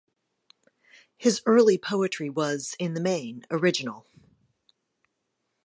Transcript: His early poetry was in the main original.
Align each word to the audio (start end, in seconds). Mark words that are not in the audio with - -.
His 1.15 1.43
early 1.45 1.77
poetry 1.77 2.27
was 2.27 2.75
in 2.79 2.95
the 2.95 2.99
main 3.01 3.45
original. 3.51 4.07